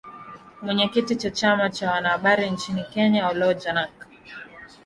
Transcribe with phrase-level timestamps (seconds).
[0.61, 4.07] Mwenyekiti wa chama cha wanahabari nchini Kenya Oloo Janak